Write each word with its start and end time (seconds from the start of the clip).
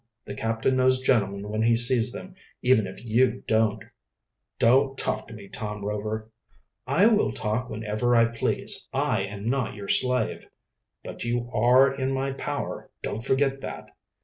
"The 0.25 0.33
captain 0.33 0.77
knows 0.77 0.97
gentlemen 0.99 1.47
when 1.49 1.61
he 1.61 1.75
sees 1.75 2.11
them, 2.11 2.33
even 2.63 2.87
if 2.87 3.05
you 3.05 3.43
don't." 3.45 3.83
"Don't 4.57 4.97
talk 4.97 5.27
to 5.27 5.33
me, 5.35 5.47
Tom 5.47 5.85
Rover." 5.85 6.31
"I 6.87 7.05
will 7.05 7.31
talk 7.31 7.69
whenever 7.69 8.15
I 8.15 8.25
please. 8.25 8.87
I 8.91 9.21
am 9.21 9.47
not 9.47 9.75
your 9.75 9.89
slave." 9.89 10.47
"But 11.03 11.23
you 11.23 11.51
are 11.53 11.93
in 11.93 12.11
my 12.15 12.33
power, 12.33 12.89
don't 13.03 13.21
forget 13.21 13.61
that." 13.61 13.89